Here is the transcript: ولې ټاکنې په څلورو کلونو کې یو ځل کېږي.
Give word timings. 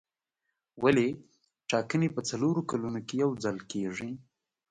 ولې 0.83 1.07
ټاکنې 1.69 2.07
په 2.15 2.21
څلورو 2.29 2.61
کلونو 2.71 2.99
کې 3.07 3.15
یو 3.23 3.31
ځل 3.43 3.57
کېږي. 3.71 4.09